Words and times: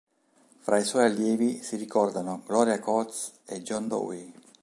Fra 0.57 0.79
i 0.79 0.83
suoi 0.83 1.05
allievi 1.05 1.61
si 1.61 1.75
ricordano, 1.75 2.41
Gloria 2.43 2.79
Coates 2.79 3.33
e 3.45 3.61
John 3.61 3.87
Downey. 3.87 4.33